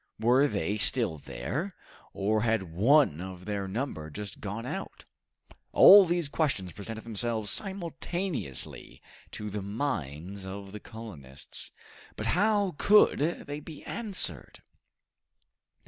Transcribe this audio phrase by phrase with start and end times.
[0.19, 1.75] Were they still there,
[2.11, 5.05] or had one of their number just gone out?
[5.73, 11.71] All these questions presented themselves simultaneously to the minds of the colonists,
[12.15, 14.63] but how could they be answered?